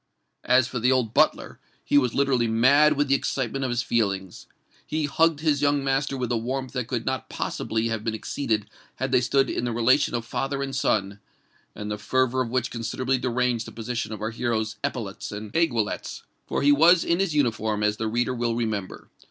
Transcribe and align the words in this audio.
As 0.45 0.67
for 0.67 0.79
the 0.79 0.91
old 0.91 1.13
butler, 1.13 1.59
he 1.85 1.95
was 1.95 2.15
literally 2.15 2.47
mad 2.47 2.93
with 2.93 3.07
the 3.07 3.13
excitement 3.13 3.63
of 3.63 3.69
his 3.69 3.83
feelings. 3.83 4.47
He 4.83 5.05
hugged 5.05 5.41
his 5.41 5.61
young 5.61 5.83
master 5.83 6.17
with 6.17 6.31
a 6.31 6.37
warmth 6.37 6.73
that 6.73 6.87
could 6.87 7.05
not 7.05 7.29
possibly 7.29 7.89
have 7.89 8.03
been 8.03 8.15
exceeded 8.15 8.65
had 8.95 9.11
they 9.11 9.21
stood 9.21 9.47
in 9.47 9.63
the 9.63 9.71
relation 9.71 10.15
of 10.15 10.25
father 10.25 10.63
and 10.63 10.75
son, 10.75 11.19
and 11.75 11.91
the 11.91 11.99
fervour 11.99 12.41
of 12.41 12.49
which 12.49 12.71
considerably 12.71 13.19
deranged 13.19 13.67
the 13.67 13.71
position 13.71 14.11
of 14.11 14.21
our 14.23 14.31
hero's 14.31 14.75
epaulettes 14.83 15.31
and 15.31 15.53
aiguillettes—for 15.53 16.63
he 16.63 16.71
was 16.71 17.03
in 17.03 17.19
his 17.19 17.35
uniform, 17.35 17.83
as 17.83 17.97
the 17.97 18.07
reader 18.07 18.33
will 18.33 18.55
remember. 18.55 19.07